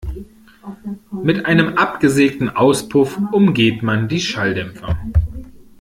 Mit 1.21 1.45
einem 1.45 1.75
absägten 1.77 2.49
Auspuff 2.49 3.19
umgeht 3.31 3.83
man 3.83 4.07
die 4.07 4.19
Schalldämpfer. 4.19 4.97